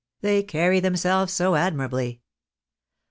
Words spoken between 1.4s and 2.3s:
admirably."